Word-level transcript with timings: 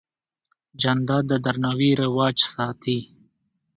جانداد 0.81 1.23
د 1.31 1.33
درناوي 1.45 1.91
رواج 2.01 2.37
ساتي. 2.51 2.99